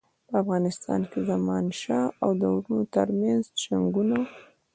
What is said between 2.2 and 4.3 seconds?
او وروڼو ترمنځ جنګونه.